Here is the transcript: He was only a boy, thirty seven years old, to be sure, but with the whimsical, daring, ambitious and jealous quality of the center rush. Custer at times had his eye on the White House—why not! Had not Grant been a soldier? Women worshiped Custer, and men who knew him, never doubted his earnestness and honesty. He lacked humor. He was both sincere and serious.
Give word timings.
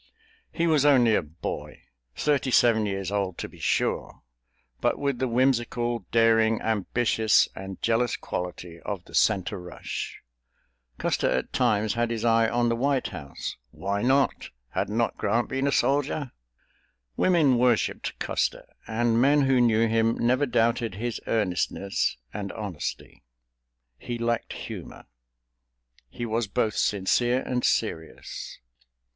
He 0.51 0.65
was 0.65 0.83
only 0.83 1.13
a 1.13 1.21
boy, 1.21 1.83
thirty 2.15 2.49
seven 2.49 2.87
years 2.87 3.11
old, 3.11 3.37
to 3.37 3.47
be 3.47 3.59
sure, 3.59 4.23
but 4.79 4.97
with 4.97 5.19
the 5.19 5.27
whimsical, 5.27 6.07
daring, 6.11 6.59
ambitious 6.59 7.47
and 7.55 7.79
jealous 7.83 8.17
quality 8.17 8.79
of 8.79 9.05
the 9.05 9.13
center 9.13 9.61
rush. 9.61 10.23
Custer 10.97 11.29
at 11.29 11.53
times 11.53 11.93
had 11.93 12.09
his 12.09 12.25
eye 12.25 12.49
on 12.49 12.67
the 12.67 12.75
White 12.75 13.09
House—why 13.09 14.01
not! 14.01 14.49
Had 14.69 14.89
not 14.89 15.17
Grant 15.19 15.49
been 15.49 15.67
a 15.67 15.71
soldier? 15.71 16.31
Women 17.15 17.59
worshiped 17.59 18.17
Custer, 18.17 18.65
and 18.87 19.21
men 19.21 19.41
who 19.41 19.61
knew 19.61 19.87
him, 19.87 20.17
never 20.17 20.47
doubted 20.47 20.95
his 20.95 21.21
earnestness 21.27 22.17
and 22.33 22.51
honesty. 22.53 23.21
He 23.99 24.17
lacked 24.17 24.53
humor. 24.53 25.05
He 26.09 26.25
was 26.25 26.47
both 26.47 26.75
sincere 26.75 27.41
and 27.43 27.63
serious. 27.63 28.57